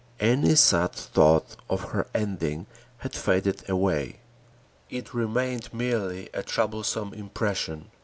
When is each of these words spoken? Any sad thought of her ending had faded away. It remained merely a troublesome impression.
Any 0.19 0.55
sad 0.55 0.93
thought 0.93 1.57
of 1.69 1.91
her 1.91 2.07
ending 2.15 2.65
had 2.97 3.13
faded 3.13 3.69
away. 3.69 4.21
It 4.89 5.13
remained 5.13 5.71
merely 5.75 6.27
a 6.33 6.41
troublesome 6.41 7.13
impression. 7.13 7.91